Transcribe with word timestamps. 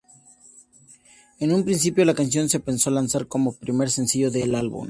En 1.39 1.51
un 1.51 1.63
principio, 1.63 2.03
la 2.05 2.15
canción 2.15 2.49
se 2.49 2.59
pensó 2.59 2.89
lanzar 2.89 3.27
como 3.27 3.53
primer 3.53 3.91
sencillo 3.91 4.31
del 4.31 4.55
álbum. 4.55 4.79